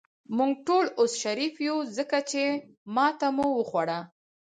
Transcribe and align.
موږ 0.37 0.51
ټول 0.67 0.85
اوس 0.99 1.11
شریف 1.23 1.53
یو، 1.67 1.77
ځکه 1.97 2.17
چې 2.29 2.41
ماته 2.95 3.27
مو 3.35 3.47
وخوړه. 3.57 3.99